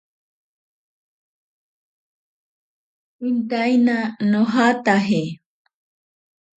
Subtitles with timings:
[3.29, 3.97] Intaina
[4.31, 5.23] nojataje.